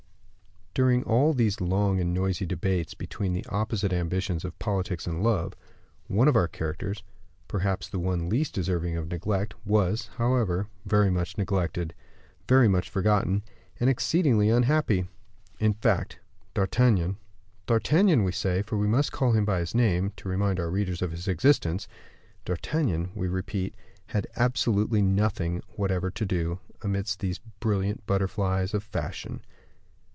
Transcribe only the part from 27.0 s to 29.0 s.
these brilliant butterflies of